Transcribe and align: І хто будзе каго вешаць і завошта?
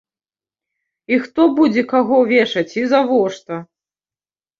І 1.13 1.19
хто 1.25 1.41
будзе 1.59 1.83
каго 1.93 2.17
вешаць 2.31 2.77
і 2.81 2.87
завошта? 2.95 3.55